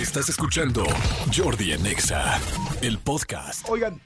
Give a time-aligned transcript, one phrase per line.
[0.00, 0.84] Estás escuchando
[1.36, 2.40] Jordi Anexa,
[2.82, 3.66] el podcast.
[3.68, 4.00] Oigan,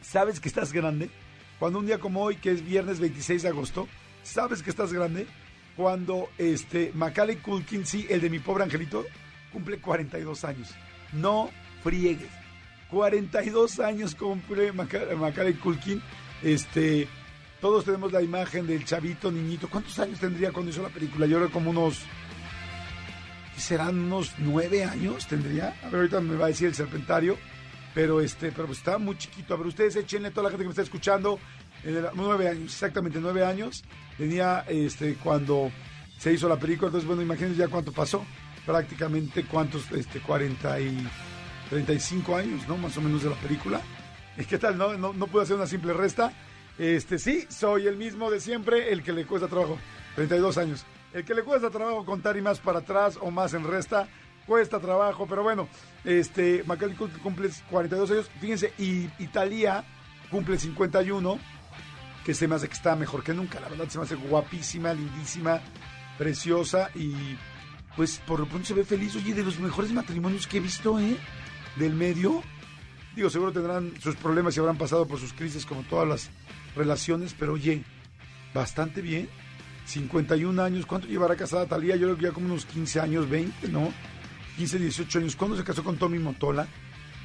[0.00, 1.10] ¿sabes que estás grande?
[1.58, 3.88] Cuando un día como hoy, que es viernes 26 de agosto,
[4.22, 5.26] ¿sabes que estás grande?
[5.76, 9.04] Cuando este Macaulay Culkin, sí, el de mi pobre angelito,
[9.52, 10.70] cumple 42 años.
[11.12, 11.50] No
[11.82, 12.30] friegues.
[12.90, 16.00] 42 años cumple Maca- Macaulay Culkin.
[16.42, 17.08] Este,
[17.60, 19.68] todos tenemos la imagen del chavito niñito.
[19.68, 21.26] ¿Cuántos años tendría cuando hizo la película?
[21.26, 22.25] Yo creo como unos ¿qué
[23.56, 25.74] serán unos nueve años tendría.
[25.82, 27.36] A ver, ahorita me va a decir el serpentario.
[27.94, 29.54] Pero este, pero pues estaba muy chiquito.
[29.54, 31.38] A ver, ustedes échenle toda la gente que me está escuchando.
[31.84, 33.84] en el- nueve años, exactamente nueve años.
[34.18, 35.70] Tenía este cuando
[36.18, 36.88] se hizo la película.
[36.88, 38.24] Entonces, bueno, imagínense ya cuánto pasó.
[38.64, 41.06] Prácticamente cuántos, este, 40 y
[41.70, 42.76] 35 años, ¿no?
[42.76, 43.80] Más o menos de la película.
[44.36, 44.76] ¿Y ¿Qué tal?
[44.76, 46.32] No, no, no pude hacer una simple resta.
[46.78, 49.78] Este, sí, soy el mismo de siempre, el que le cuesta trabajo.
[50.16, 50.84] 32 años.
[51.16, 54.06] El que le cuesta trabajo contar y más para atrás o más en resta,
[54.46, 55.66] cuesta trabajo, pero bueno,
[56.04, 59.82] este, Macaulay Culkin cumple 42 años, fíjense, y Italia
[60.30, 61.38] cumple 51,
[62.22, 64.92] que se me hace que está mejor que nunca, la verdad se me hace guapísima,
[64.92, 65.62] lindísima,
[66.18, 67.14] preciosa y
[67.96, 71.00] pues por lo pronto se ve feliz, oye, de los mejores matrimonios que he visto,
[71.00, 71.16] ¿eh?
[71.76, 72.42] Del medio,
[73.14, 76.30] digo, seguro tendrán sus problemas y habrán pasado por sus crisis como todas las
[76.76, 77.84] relaciones, pero oye,
[78.52, 79.30] bastante bien.
[79.86, 81.96] 51 años, ¿cuánto llevará casada Talía?
[81.96, 83.92] Yo creo que ya como unos 15 años, 20, ¿no?
[84.56, 85.36] 15, 18 años.
[85.36, 86.66] ¿Cuándo se casó con Tommy Motola?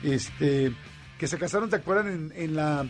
[0.03, 0.71] Este,
[1.17, 2.07] que se casaron, ¿te acuerdan?
[2.07, 2.85] En, en la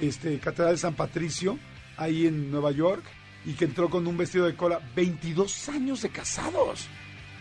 [0.00, 1.58] este, Catedral de San Patricio,
[1.96, 3.04] ahí en Nueva York,
[3.44, 4.80] y que entró con un vestido de cola.
[4.94, 6.86] 22 años de casados.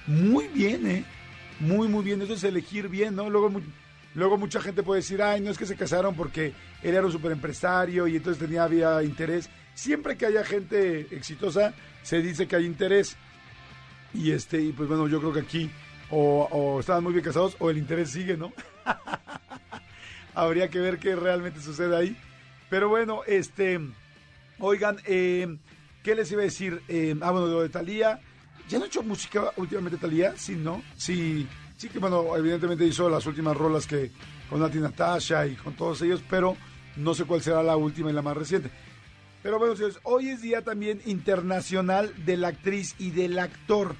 [0.07, 1.05] Muy bien, ¿eh?
[1.59, 2.21] Muy, muy bien.
[2.21, 3.29] Eso es elegir bien, ¿no?
[3.29, 3.51] Luego,
[4.13, 7.11] luego mucha gente puede decir, ay, no es que se casaron porque él era un
[7.11, 9.49] superempresario y entonces tenía, había interés.
[9.75, 13.15] Siempre que haya gente exitosa, se dice que hay interés.
[14.13, 15.69] Y este, y pues bueno, yo creo que aquí
[16.09, 18.53] o, o estaban muy bien casados o el interés sigue, ¿no?
[20.33, 22.17] Habría que ver qué realmente sucede ahí.
[22.69, 23.79] Pero bueno, este,
[24.59, 25.57] oigan, eh,
[26.03, 26.81] ¿qué les iba a decir?
[26.87, 28.19] Eh, ah, bueno, de Talía.
[28.67, 30.33] ¿Ya no ha hecho música últimamente Talía?
[30.37, 30.81] Sí, ¿no?
[30.97, 31.47] Sí,
[31.77, 34.11] sí que bueno, evidentemente hizo las últimas rolas que
[34.49, 36.55] con Nati Natasha y con todos ellos, pero
[36.95, 38.71] no sé cuál será la última y la más reciente.
[39.45, 43.95] Pero bueno, señores, hoy es día también internacional de la actriz y del actor.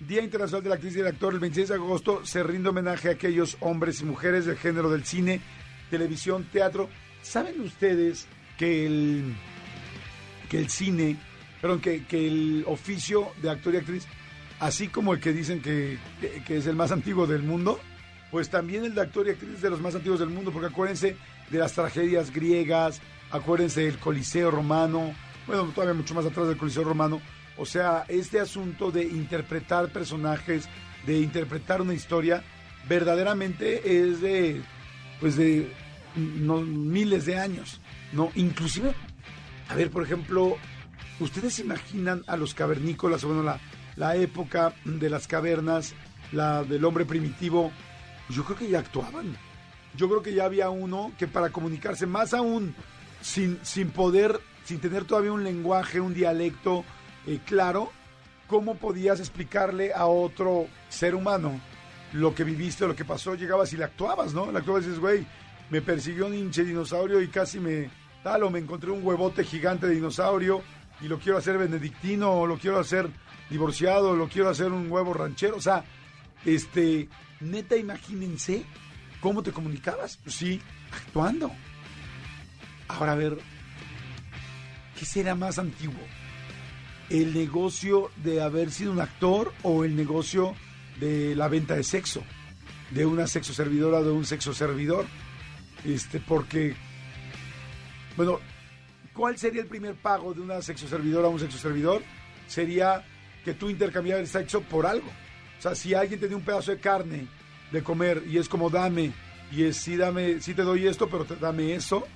[0.00, 3.10] Día Internacional de la Actriz y del Actor, el 26 de agosto, se rinde homenaje
[3.10, 5.42] a aquellos hombres y mujeres del género del cine,
[5.90, 6.88] televisión, teatro.
[7.20, 8.26] ¿Saben ustedes
[8.56, 9.34] que el,
[10.48, 11.18] que el cine,
[11.60, 14.06] perdón, que, que el oficio de actor y actriz,
[14.60, 17.78] así como el que dicen que, que- que es el más antiguo del mundo,
[18.30, 20.68] pues también el de actor y actriz es de los más antiguos del mundo, porque
[20.68, 21.16] acuérdense
[21.50, 25.14] de las tragedias griegas, acuérdense del Coliseo romano,
[25.46, 27.20] bueno, todavía mucho más atrás del Coliseo romano.
[27.56, 30.68] O sea, este asunto de interpretar personajes,
[31.06, 32.42] de interpretar una historia,
[32.88, 34.62] verdaderamente es de,
[35.20, 35.72] pues de
[36.16, 37.80] miles de años,
[38.12, 38.30] ¿no?
[38.34, 38.94] Inclusive,
[39.68, 40.56] a ver, por ejemplo,
[41.20, 43.58] ¿ustedes se imaginan a los cavernícolas, o bueno, la,
[43.96, 45.94] la época de las cavernas,
[46.32, 47.72] la del hombre primitivo?
[48.28, 49.36] Yo creo que ya actuaban.
[49.96, 52.74] Yo creo que ya había uno que para comunicarse, más aún,
[53.26, 56.84] sin, sin poder, sin tener todavía un lenguaje, un dialecto
[57.26, 57.90] eh, claro,
[58.46, 61.60] ¿cómo podías explicarle a otro ser humano
[62.12, 63.34] lo que viviste, lo que pasó?
[63.34, 64.52] Llegabas y le actuabas, ¿no?
[64.52, 65.26] Le actuabas y dices, güey,
[65.70, 67.90] me persiguió un hinche dinosaurio y casi me
[68.22, 70.62] tal, o me encontré un huevote gigante de dinosaurio
[71.00, 73.10] y lo quiero hacer benedictino, o lo quiero hacer
[73.50, 75.56] divorciado, o lo quiero hacer un huevo ranchero.
[75.56, 75.84] O sea,
[76.44, 77.08] este,
[77.40, 78.64] neta, imagínense
[79.20, 80.16] cómo te comunicabas.
[80.18, 80.60] Pues sí,
[80.92, 81.50] actuando.
[82.88, 83.38] Ahora, a ver,
[84.98, 86.00] ¿qué será más antiguo?
[87.10, 90.54] ¿El negocio de haber sido un actor o el negocio
[90.98, 92.22] de la venta de sexo?
[92.90, 95.06] De una sexo servidora o de un sexo servidor.
[95.84, 96.74] Este, porque,
[98.16, 98.40] bueno,
[99.12, 102.02] ¿cuál sería el primer pago de una sexo servidora a un sexo servidor?
[102.46, 103.04] Sería
[103.44, 105.08] que tú intercambiaras el sexo por algo.
[105.58, 107.26] O sea, si alguien te dio un pedazo de carne
[107.70, 109.12] de comer y es como dame,
[109.52, 112.06] y es sí dame, sí te doy esto, pero dame eso.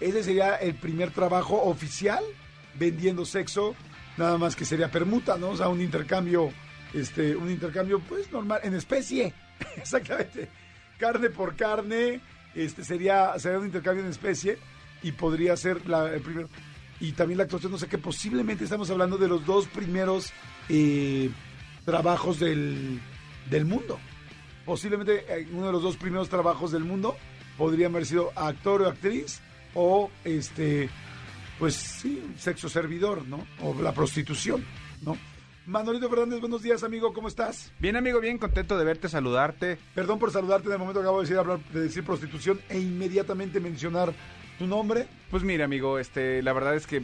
[0.00, 2.22] Ese sería el primer trabajo oficial
[2.78, 3.74] vendiendo sexo,
[4.16, 5.50] nada más que sería permuta, ¿no?
[5.50, 6.52] O sea, un intercambio,
[6.94, 9.34] este, un intercambio, pues normal, en especie,
[9.76, 10.48] exactamente.
[10.98, 12.20] Carne por carne,
[12.54, 14.58] este sería, sería un intercambio en especie
[15.02, 16.48] y podría ser la, el primero.
[17.00, 20.32] Y también la actuación, no sé que posiblemente estamos hablando de los dos primeros
[20.68, 21.30] eh,
[21.84, 23.00] trabajos del,
[23.48, 23.98] del mundo.
[24.64, 27.16] Posiblemente eh, uno de los dos primeros trabajos del mundo
[27.56, 29.40] podría haber sido actor o actriz
[29.80, 30.90] o este
[31.58, 33.46] pues sí, sexo servidor, ¿no?
[33.62, 34.64] O la prostitución,
[35.02, 35.16] ¿no?
[35.66, 37.72] Manolito Fernández, buenos días, amigo, ¿cómo estás?
[37.78, 39.78] Bien, amigo, bien contento de verte, saludarte.
[39.94, 42.78] Perdón por saludarte en el momento que acabo de decir, hablar, de decir prostitución e
[42.78, 44.12] inmediatamente mencionar
[44.58, 45.06] tu nombre.
[45.30, 47.02] Pues mira, amigo, este, la verdad es que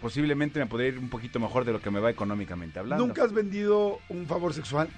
[0.00, 3.06] posiblemente me podría ir un poquito mejor de lo que me va económicamente hablando.
[3.06, 4.88] ¿Nunca has vendido un favor sexual?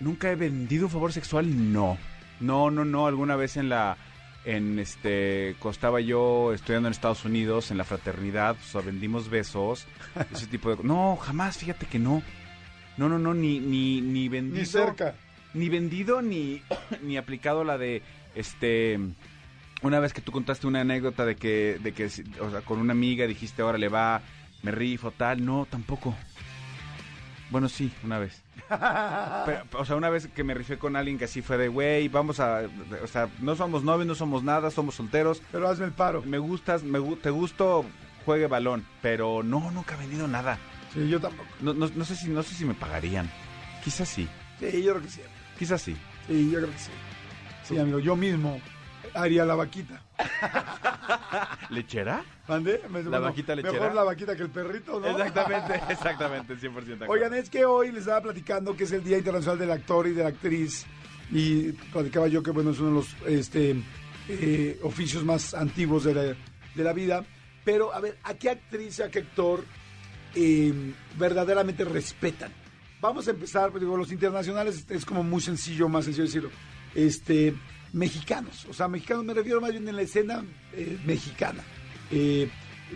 [0.00, 1.72] ¿Nunca he vendido un favor sexual?
[1.72, 1.98] No.
[2.40, 3.06] No, no, no.
[3.06, 3.96] Alguna vez en la.
[4.44, 5.54] En este.
[5.58, 8.56] Costaba yo estudiando en Estados Unidos, en la fraternidad.
[8.60, 9.86] O sea, vendimos besos.
[10.32, 10.82] ese tipo de.
[10.82, 12.22] No, jamás, fíjate que no.
[12.96, 14.58] No, no, no, ni, ni, ni vendido.
[14.60, 15.14] Ni cerca.
[15.54, 16.62] Ni vendido, ni,
[17.02, 18.02] ni aplicado la de.
[18.34, 18.98] Este.
[19.82, 22.92] Una vez que tú contaste una anécdota de que, de que, o sea, con una
[22.92, 24.22] amiga dijiste, ahora le va,
[24.62, 25.44] me rifo, tal.
[25.44, 26.14] No, tampoco.
[27.52, 28.42] Bueno, sí, una vez.
[28.68, 32.08] Pero, o sea, una vez que me rifé con alguien que así fue de, güey,
[32.08, 32.62] vamos a...
[33.02, 35.42] O sea, no somos novios, no somos nada, somos solteros.
[35.52, 36.22] Pero hazme el paro.
[36.22, 37.84] Me gustas, me, te gusto,
[38.24, 38.84] juegue balón.
[39.02, 40.58] Pero no, nunca he vendido nada.
[40.94, 41.48] Sí, yo tampoco.
[41.60, 43.30] No, no, no sé si, no sé si me pagarían.
[43.84, 44.26] Quizás sí,
[44.58, 45.20] Sí, yo creo que sí.
[45.58, 45.94] quizás sí.
[46.26, 46.90] Sí, yo creo que sí.
[47.64, 48.60] Sí, amigo, yo mismo
[49.14, 50.00] haría la vaquita.
[51.70, 52.24] ¿Lechera?
[52.48, 52.80] ¿Mande?
[52.90, 53.72] Me- La vaquita lechera.
[53.74, 55.06] Mejor la vaquita que el perrito, ¿no?
[55.08, 57.12] Exactamente, exactamente, 100% de acuerdo.
[57.12, 60.12] Oigan, es que hoy les estaba platicando que es el Día Internacional del Actor y
[60.12, 60.86] de la Actriz.
[61.30, 63.76] Y platicaba yo que, bueno, es uno de los este,
[64.28, 67.24] eh, oficios más antiguos de la, de la vida.
[67.64, 69.64] Pero, a ver, ¿a qué actriz, a qué actor
[70.34, 72.52] eh, verdaderamente respetan?
[73.00, 76.50] Vamos a empezar, pues, digo, los internacionales es como muy sencillo, más sencillo decirlo.
[76.94, 77.54] Este,
[77.92, 81.62] mexicanos, o sea, mexicanos me refiero más bien en la escena eh, mexicana.
[82.10, 82.48] Eh,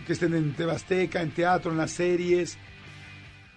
[0.05, 2.57] que estén en Tebasteca, en teatro, en las series.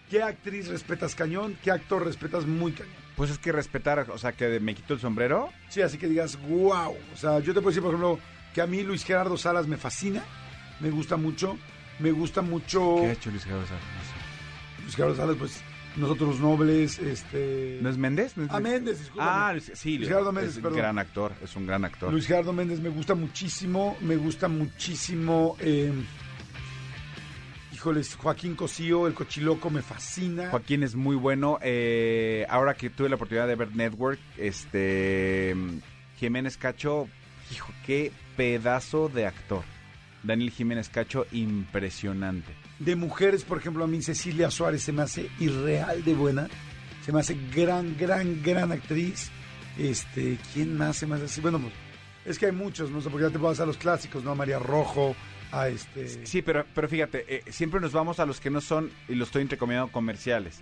[0.08, 1.56] ¿Qué actriz respetas cañón?
[1.62, 2.94] ¿Qué actor respetas muy cañón?
[3.16, 5.50] Pues es que respetar, o sea, que me quito el sombrero.
[5.68, 6.96] Sí, así que digas, wow.
[7.12, 8.18] O sea, yo te puedo decir, por ejemplo,
[8.54, 10.24] que a mí Luis Gerardo Salas me fascina,
[10.80, 11.58] me gusta mucho,
[11.98, 13.82] me gusta mucho ¿Qué ha hecho Luis Gerardo Salas?
[13.82, 14.82] No sé.
[14.82, 15.62] Luis Gerardo Salas, pues
[15.96, 17.78] nosotros nobles, este...
[17.82, 18.36] ¿No es Méndez?
[18.36, 19.30] ¿No es Ah, Méndez, discúlpame.
[19.30, 20.78] Ah, sí, Luis Gerardo Méndez, es un perdón.
[20.78, 22.12] gran actor, es un gran actor.
[22.12, 25.56] Luis Gerardo Méndez me gusta muchísimo, me gusta muchísimo.
[25.60, 25.92] eh,
[27.72, 30.50] híjoles, Joaquín Cosío, el cochiloco, me fascina.
[30.50, 31.58] Joaquín es muy bueno.
[31.62, 35.54] eh, ahora que tuve la oportunidad de ver Network, este
[36.18, 37.08] Jiménez Cacho,
[37.52, 39.62] hijo, qué pedazo de actor.
[40.22, 42.52] Daniel Jiménez Cacho, impresionante.
[42.80, 46.48] De mujeres, por ejemplo, a mí Cecilia Suárez se me hace irreal de buena.
[47.04, 49.30] Se me hace gran, gran, gran actriz.
[49.78, 51.40] Este, ¿quién más se me hace así?
[51.42, 51.74] Bueno, pues,
[52.24, 54.30] es que hay muchos, no sé, porque ya te vas a los clásicos, ¿no?
[54.30, 55.14] A María Rojo,
[55.52, 56.26] a este...
[56.26, 59.24] Sí, pero, pero fíjate, eh, siempre nos vamos a los que no son, y lo
[59.24, 60.60] estoy entrecomillando, comerciales.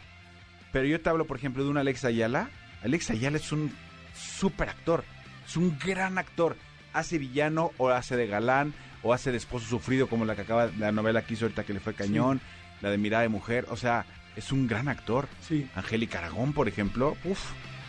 [0.72, 2.50] Pero yo te hablo, por ejemplo, de un Alex Ayala.
[2.82, 3.72] Alex Ayala es un
[4.14, 5.04] súper actor,
[5.46, 6.56] es un gran actor.
[6.92, 10.70] Hace villano o hace de galán o hace de esposo sufrido como la que acaba,
[10.78, 12.40] la novela que hizo ahorita que le fue cañón,
[12.80, 13.66] la de mirada de mujer.
[13.70, 14.06] O sea,
[14.36, 15.28] es un gran actor.
[15.40, 17.40] Sí, Angélica Aragón, por ejemplo, uf,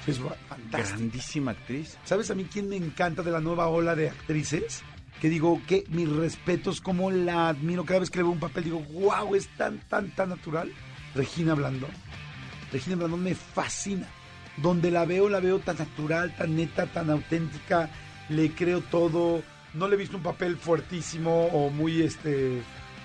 [0.05, 0.97] sí, es fantástico.
[0.97, 1.97] grandísima actriz.
[2.03, 4.83] ¿Sabes a mí quién me encanta de la nueva ola de actrices?
[5.21, 8.63] Que digo que mis respetos, como la admiro cada vez que le veo un papel,
[8.63, 10.71] digo, wow, es tan, tan, tan natural.
[11.13, 11.91] Regina Blandón.
[12.71, 14.07] Regina Blandón me fascina.
[14.57, 17.89] Donde la veo, la veo tan natural, tan neta, tan auténtica.
[18.29, 19.43] Le creo todo.
[19.73, 22.61] No le he visto un papel fuertísimo o muy este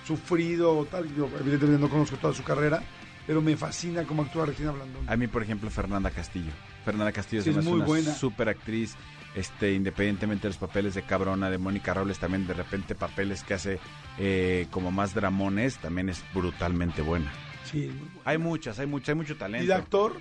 [0.07, 1.15] sufrido o tal.
[1.15, 2.83] Yo evidentemente no conozco toda su carrera,
[3.27, 5.09] pero me fascina cómo actúa Regina Blandón.
[5.09, 6.51] A mí, por ejemplo, Fernanda Castillo.
[6.85, 8.15] Fernanda Castillo Sí, es muy una buena.
[8.15, 8.95] super actriz.
[9.35, 13.55] Este, independientemente de los papeles de cabrona, de Mónica Robles, también de repente papeles que
[13.55, 13.81] hace
[14.17, 17.33] eh, como más dramones, también es brutalmente buena.
[17.65, 18.21] Sí, muy buena.
[18.27, 19.65] Hay muchas, hay mucho, hay mucho talento.
[19.65, 20.17] ¿Y de actor?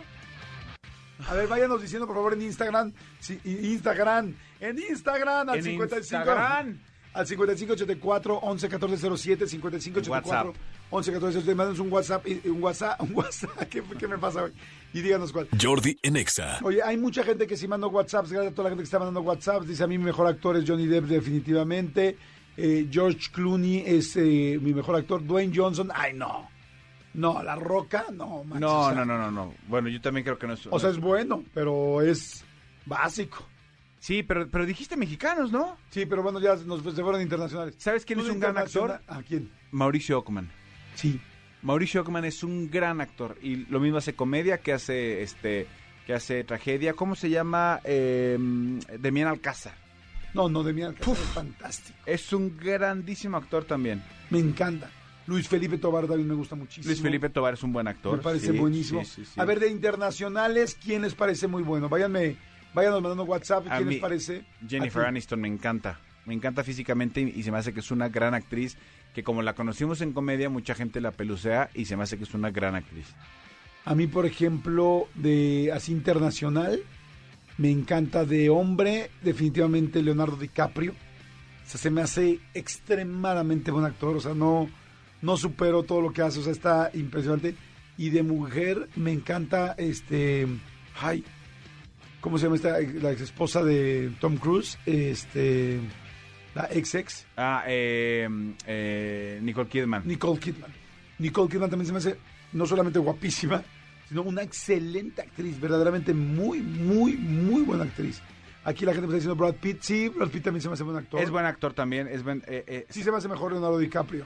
[1.27, 2.91] A ver, váyanos diciendo por favor en Instagram.
[3.19, 4.33] Sí, y- Instagram.
[4.59, 5.97] En Instagram al En 55.
[6.17, 6.79] Instagram.
[7.13, 10.11] Al 5584 11 14 07 5584
[10.49, 10.55] WhatsApp.
[10.89, 11.55] 11 14 07.
[11.55, 12.27] Mándenos un WhatsApp.
[12.27, 13.01] y- Un WhatsApp.
[13.01, 13.51] Un WhatsApp.
[13.69, 14.51] ¿Qué, qué me pasa hoy?
[14.93, 15.47] Y díganos cuál.
[15.61, 16.59] Jordi en Exa.
[16.63, 18.31] Oye, hay mucha gente que sí mandó WhatsApps.
[18.31, 19.67] Gracias a toda la gente que está mandando WhatsApps.
[19.67, 22.17] Dice a mí mi mejor actor es Johnny Depp, definitivamente.
[22.57, 25.23] Eh, George Clooney es eh, mi mejor actor.
[25.25, 25.91] Dwayne Johnson.
[25.93, 26.49] Ay, no.
[27.13, 29.53] No, La Roca, no, manches, No, o sea, no, no, no, no.
[29.67, 30.67] Bueno, yo también creo que no es.
[30.69, 32.43] O sea, es bueno, pero es
[32.85, 33.47] básico.
[33.99, 35.77] Sí, pero, pero dijiste mexicanos, ¿no?
[35.89, 37.75] Sí, pero bueno, ya nos se fueron internacionales.
[37.77, 38.99] ¿Sabes quién ¿Tú es un gran actor?
[39.07, 39.49] ¿A quién?
[39.71, 40.51] Mauricio Ockman.
[40.95, 41.21] Sí.
[41.61, 45.67] Mauricio Ockman es un gran actor y lo mismo hace comedia que hace este
[46.05, 46.93] que hace tragedia.
[46.93, 47.79] ¿Cómo se llama?
[47.85, 48.37] Eh,
[48.99, 49.75] Demián Alcázar.
[50.33, 51.97] No, no, de mi Alcázar es fantástico.
[52.05, 54.03] Es un grandísimo actor también.
[54.29, 54.89] Me encanta.
[55.25, 56.87] Luis Felipe Tobar también me gusta muchísimo.
[56.87, 58.17] Luis Felipe Tobar es un buen actor.
[58.17, 59.03] Me parece sí, buenísimo.
[59.05, 59.39] sí, sí, sí.
[59.39, 61.89] A ver, de internacionales, ¿quién les parece muy bueno?
[61.89, 62.37] Váyanme,
[62.73, 63.67] váyanos mandando WhatsApp.
[63.69, 64.45] A ¿Quién mí, les parece?
[64.67, 65.05] Jennifer.
[65.05, 65.99] Aniston me encanta.
[66.25, 68.77] Me encanta físicamente y, y se me hace que es una gran actriz.
[69.13, 72.23] Que como la conocimos en comedia, mucha gente la pelucea y se me hace que
[72.23, 73.07] es una gran actriz.
[73.85, 76.79] A mí, por ejemplo, de así internacional,
[77.57, 80.93] me encanta de hombre, definitivamente Leonardo DiCaprio.
[80.93, 84.69] O sea, se me hace extremadamente buen actor, o sea, no,
[85.23, 87.55] no supero todo lo que hace, o sea, está impresionante.
[87.97, 90.47] Y de mujer me encanta este,
[91.01, 91.23] ay,
[92.21, 92.79] ¿cómo se llama esta?
[92.79, 95.79] La ex esposa de Tom Cruise, este,
[96.55, 98.27] la ex ex, Ah, eh,
[98.67, 100.03] eh, Nicole Kidman.
[100.05, 100.71] Nicole Kidman.
[101.19, 102.17] Nicole Kidman también se me hace
[102.53, 103.63] no solamente guapísima,
[104.09, 108.21] sino una excelente actriz, verdaderamente muy, muy, muy buena actriz.
[108.65, 110.83] Aquí la gente me está diciendo Brad Pitt, sí, Brad Pitt también se me hace
[110.83, 111.21] buen actor.
[111.21, 112.07] es buen actor también.
[112.07, 114.25] Es buen- eh, eh, Sí se me hace mejor Leonardo DiCaprio.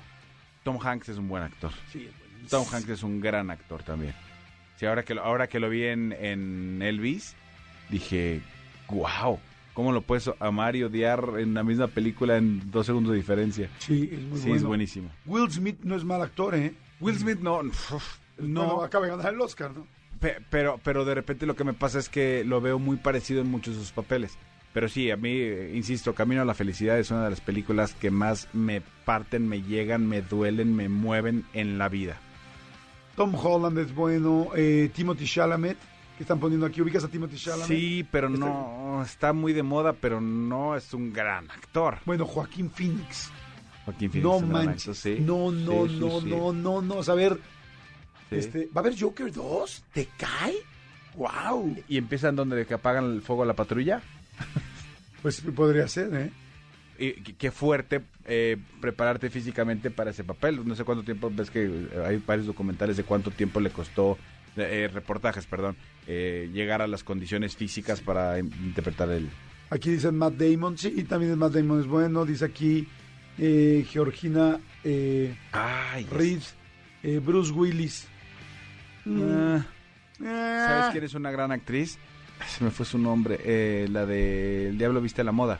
[0.67, 1.71] Tom Hanks es un buen actor.
[1.93, 2.49] Sí, es buenísimo.
[2.49, 4.13] Tom Hanks es un gran actor también.
[4.75, 7.35] Sí, ahora que lo, ahora que lo vi en, en Elvis,
[7.89, 8.41] dije,
[8.89, 9.39] wow,
[9.73, 13.69] ¿cómo lo puedes amar y odiar en la misma película en dos segundos de diferencia?
[13.79, 14.55] Sí, es muy sí, bueno.
[14.57, 15.09] es buenísimo.
[15.25, 16.73] Will Smith no es mal actor, ¿eh?
[16.99, 17.71] Will Smith no, No,
[18.37, 19.87] no, acaba de ganar el Oscar, ¿no?
[20.19, 23.39] Pe- pero, pero de repente lo que me pasa es que lo veo muy parecido
[23.41, 24.37] en muchos de sus papeles.
[24.77, 27.95] Pero sí, a mí, eh, insisto, Camino a la Felicidad es una de las películas
[27.95, 32.17] que más me parten, me llegan, me duelen, me mueven en la vida.
[33.15, 35.79] Tom Holland es bueno, eh, Timothy Chalamet,
[36.15, 37.65] que están poniendo aquí, ubicas a Timothy Chalamet.
[37.65, 41.97] Sí, pero Este- no, está muy de moda, pero no es un gran actor.
[42.05, 43.31] Bueno, Joaquín Phoenix.
[43.85, 44.95] Joaquín Phoenix no manches.
[44.99, 45.17] sí.
[45.21, 46.27] No, no, Sí, no, sí.
[46.29, 46.97] no, no, no.
[46.97, 47.39] O sea, a ver,
[48.29, 49.85] este, ¿va a haber Joker 2?
[49.91, 50.53] ¿Te cae?
[51.15, 51.75] ¡Wow!
[51.89, 54.03] ¿Y empiezan donde que apagan el fuego a la patrulla?
[55.21, 56.31] Pues podría ser, ¿eh?
[56.99, 60.67] Y qué- fuerte eh, prepararte físicamente para ese papel.
[60.67, 64.17] No sé cuánto tiempo, ves que eh, hay varios documentales de cuánto tiempo le costó,
[64.55, 65.75] eh, reportajes, perdón,
[66.07, 69.29] eh, llegar a las condiciones físicas para in- interpretar el...
[69.69, 72.25] Aquí dicen Matt Damon, sí, también es Matt Damon es bueno.
[72.25, 72.87] Dice aquí
[73.37, 76.41] eh, Georgina eh, Ay, Reed,
[77.03, 78.07] eh, Bruce Willis.
[79.05, 79.65] Ah,
[80.19, 81.99] Eh, ¿Sabes quién es una gran actriz?
[82.45, 85.59] Se me fue su nombre, eh, la de El Diablo Viste la Moda.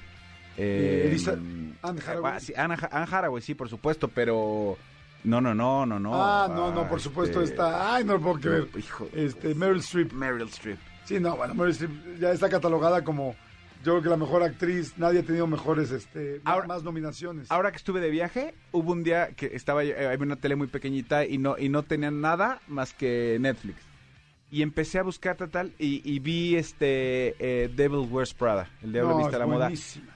[0.57, 1.33] Eh, Eh, Elisa-
[1.81, 2.33] Anne Hathaway.
[2.35, 4.77] ah, sí, Anne, Ha- Anne Hathaway, sí, por supuesto, pero...
[5.23, 6.11] No, no, no, no, no.
[6.13, 7.95] ah, no, no, por supuesto este, está.
[7.95, 8.67] Ay, no lo puedo creer.
[8.77, 9.09] Hijo.
[9.13, 10.13] Este, Meryl Streep.
[10.13, 10.77] Meryl Streep.
[11.05, 13.35] Sí, no, bueno, Meryl Streep ya está catalogada como,
[13.83, 14.93] yo creo que la mejor actriz.
[14.97, 17.51] Nadie ha tenido mejores, este, Ahora- más nominaciones.
[17.51, 20.67] Ahora que estuve de viaje, hubo un día que estaba eh, había una tele muy
[20.67, 23.77] pequeñita y no y no tenía nada más que Netflix.
[24.49, 28.93] Y empecé a buscar tal, tal y, y vi este eh, Devil Wears Prada, el
[28.93, 29.65] diablo no, viste es la moda.
[29.65, 30.13] buenísima.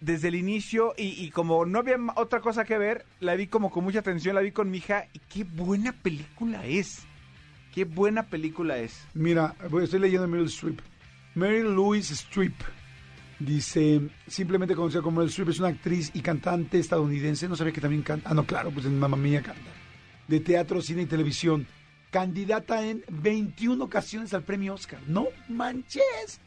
[0.00, 3.70] Desde el inicio y, y como no había otra cosa que ver, la vi como
[3.70, 7.06] con mucha atención, la vi con mi hija y qué buena película es.
[7.74, 9.04] Qué buena película es.
[9.14, 10.78] Mira, estoy leyendo Meryl Streep.
[11.34, 12.54] Meryl Louise Streep
[13.40, 17.48] dice, simplemente conocida como Meryl Streep, es una actriz y cantante estadounidense.
[17.48, 18.30] No sabía que también canta.
[18.30, 19.70] Ah, no, claro, pues en Mamma Mía canta.
[20.28, 21.66] De teatro, cine y televisión.
[22.14, 25.00] Candidata en 21 ocasiones al premio Oscar.
[25.08, 26.40] ¡No manches!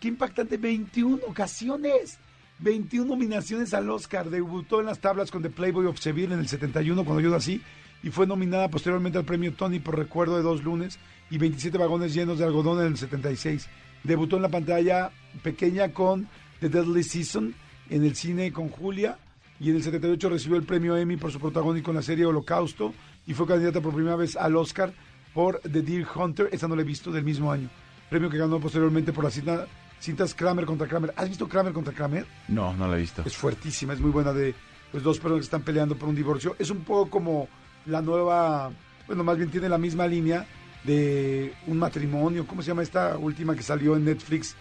[0.00, 0.56] ¡Qué impactante!
[0.56, 2.18] 21 ocasiones.
[2.58, 4.28] 21 nominaciones al Oscar.
[4.28, 7.62] Debutó en las tablas con The Playboy of Seville en el 71, cuando yo nací,
[8.02, 10.98] y fue nominada posteriormente al premio Tony por Recuerdo de dos lunes
[11.30, 13.68] y 27 vagones llenos de algodón en el 76.
[14.02, 15.12] Debutó en la pantalla
[15.44, 16.26] pequeña con
[16.58, 17.54] The Deadly Season
[17.88, 19.16] en el cine con Julia
[19.60, 22.92] y en el 78 recibió el premio Emmy por su protagónico en la serie Holocausto
[23.28, 24.92] y fue candidata por primera vez al Oscar
[25.34, 27.68] por The Deer Hunter, esa no la he visto, del mismo año.
[28.08, 29.66] Premio que ganó posteriormente por la cinta,
[30.00, 31.12] cintas Kramer contra Kramer.
[31.16, 32.26] ¿Has visto Kramer contra Kramer?
[32.48, 33.22] No, no la he visto.
[33.26, 34.54] Es fuertísima, es muy buena de
[34.92, 36.54] pues, dos personas que están peleando por un divorcio.
[36.58, 37.48] Es un poco como
[37.86, 38.70] la nueva,
[39.06, 40.46] bueno, más bien tiene la misma línea
[40.84, 42.46] de un matrimonio.
[42.46, 44.54] ¿Cómo se llama esta última que salió en Netflix?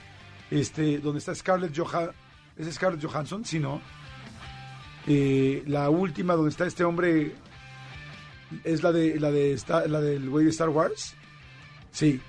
[0.50, 2.16] Este, donde está Scarlett Johansson.
[2.58, 3.46] ¿Es Scarlett Johansson?
[3.46, 3.82] Sí, ¿no?
[5.06, 7.36] Eh, la última donde está este hombre
[8.64, 9.58] es la de la de
[9.88, 11.16] la del güey de Star Wars.
[11.92, 12.20] Sí.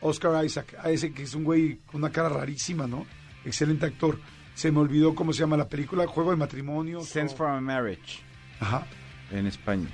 [0.00, 3.04] Oscar Isaac, a ese que es un güey con una cara rarísima, ¿no?
[3.44, 4.18] Excelente actor.
[4.54, 7.00] Se me olvidó cómo se llama la película, Juego de Matrimonio.
[7.02, 8.20] Sense for a Marriage
[8.60, 8.86] Ajá.
[9.30, 9.88] en España.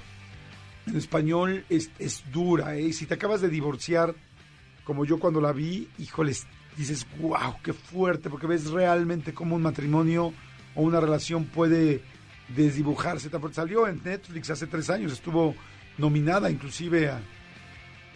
[0.86, 2.92] En español es, es dura, ¿eh?
[2.92, 4.14] Si te acabas de divorciar,
[4.84, 6.46] como yo cuando la vi, híjoles,
[6.76, 10.32] dices, wow, qué fuerte, porque ves realmente cómo un matrimonio
[10.74, 12.02] o una relación puede
[12.48, 13.30] desdibujarse.
[13.52, 15.54] Salió en Netflix hace tres años, estuvo
[15.98, 17.20] nominada inclusive a...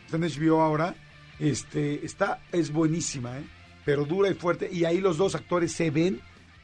[0.05, 0.95] Está en HBO ahora.
[1.39, 3.45] Este, está, es buenísima, ¿eh?
[3.85, 4.69] Pero dura y fuerte.
[4.73, 6.21] Y ahí los dos actores se ven,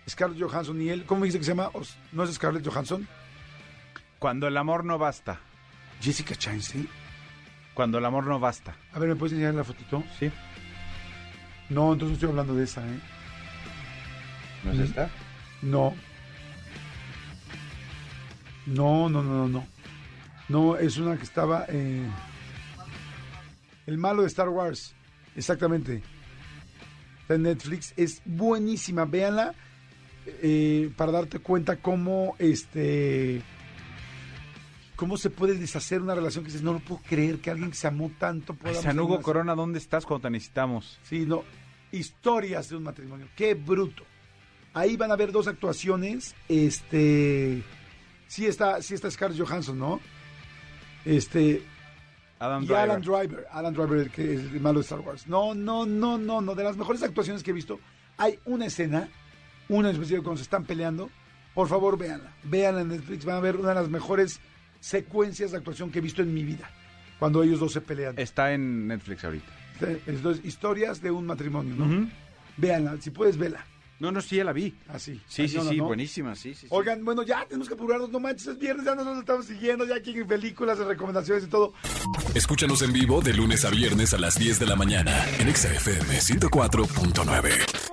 [0.09, 1.05] Scarlett Johansson y él.
[1.05, 1.71] ¿Cómo dice que se llama?
[2.13, 3.07] ¿No es Scarlett Johansson?
[4.19, 5.41] Cuando el amor no basta.
[6.01, 6.89] Jessica Chastain.
[7.75, 8.77] Cuando el amor no basta.
[8.93, 10.03] A ver, ¿me puedes enseñar la fotito?
[10.19, 10.31] ¿Sí?
[11.69, 13.01] No, entonces estoy hablando de esa, ¿eh?
[14.65, 15.11] ¿No es esta?
[15.63, 15.95] No.
[18.67, 19.67] No, no, no, no, no.
[20.49, 21.67] No, es una que estaba...
[21.69, 22.07] Eh...
[23.87, 24.95] El malo de Star Wars.
[25.37, 26.03] Exactamente.
[27.23, 27.93] Está en Netflix.
[27.97, 29.05] Es buenísima.
[29.05, 29.55] Véanla
[30.27, 33.43] eh, para darte cuenta cómo este
[34.97, 37.77] cómo se puede deshacer una relación que dices, no lo puedo creer que alguien que
[37.77, 38.81] se amó tanto pueda...
[38.81, 41.01] San Hugo Corona, ¿dónde estás cuando te necesitamos?
[41.03, 41.43] Sí, no.
[41.91, 43.29] Historias de un matrimonio.
[43.37, 44.05] Qué bruto.
[44.73, 46.35] Ahí van a ver dos actuaciones.
[46.49, 47.63] Este.
[48.35, 50.01] Sí está, sí está Scarlett Johansson, ¿no?
[51.05, 51.63] Este.
[52.41, 52.83] Adam y Driver.
[52.83, 53.47] Alan Driver.
[53.53, 55.29] Alan Driver, el que es el malo de Star Wars.
[55.29, 56.55] No, no, no, no, no.
[56.57, 57.79] De las mejores actuaciones que he visto.
[58.17, 59.09] Hay una escena,
[59.69, 61.11] una en específico cuando se están peleando.
[61.55, 62.33] Por favor, véanla.
[62.43, 63.25] Véanla en Netflix.
[63.25, 64.41] Van a ver una de las mejores
[64.81, 66.69] secuencias de actuación que he visto en mi vida.
[67.21, 68.19] Cuando ellos dos se pelean.
[68.19, 69.53] Está en Netflix ahorita.
[70.09, 72.11] Entonces, historias de un matrimonio, ¿no?
[72.57, 73.65] Véanla, si puedes, vela.
[74.01, 74.75] No, no, sí, ya la vi.
[74.89, 75.21] Así.
[75.29, 75.85] Sí, sí, sí, ¿no?
[75.85, 76.63] buenísima, sí, sí.
[76.63, 76.67] sí.
[76.71, 79.97] Oigan, bueno, ya tenemos que apurarnos, no manches, es viernes, ya nos estamos siguiendo, ya
[79.97, 81.73] aquí en películas, en recomendaciones y todo.
[82.35, 85.73] Escúchanos en vivo de lunes a viernes a las 10 de la mañana en Exa
[85.73, 87.84] FM 104.9.